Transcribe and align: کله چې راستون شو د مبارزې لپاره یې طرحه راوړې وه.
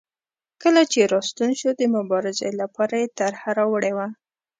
کله 0.61 0.81
چې 0.91 0.99
راستون 1.13 1.51
شو 1.59 1.69
د 1.79 1.81
مبارزې 1.95 2.49
لپاره 2.61 2.95
یې 3.01 3.11
طرحه 3.19 3.49
راوړې 3.59 3.91
وه. 3.97 4.07